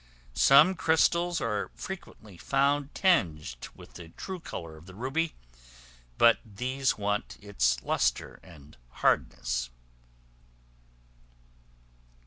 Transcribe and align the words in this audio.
Some 0.33 0.73
crystals 0.73 1.39
are 1.41 1.69
frequently 1.75 2.35
found 2.35 2.95
tinged 2.95 3.67
with 3.75 3.93
the 3.93 4.09
true 4.09 4.39
color 4.39 4.75
of 4.75 4.87
the 4.87 4.95
ruby, 4.95 5.35
but 6.17 6.39
these 6.43 6.97
want 6.97 7.37
its 7.39 7.79
lustre 7.83 8.39
and 8.41 8.77
hardness. 8.89 9.69